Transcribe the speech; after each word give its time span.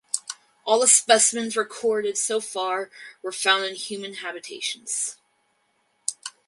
All 0.65 0.79
the 0.79 0.87
specimens 0.87 1.55
recorded 1.55 2.17
so 2.17 2.39
far 2.41 2.89
were 3.21 3.31
found 3.31 3.65
in 3.65 3.75
human 3.75 4.15
habitations. 4.15 5.17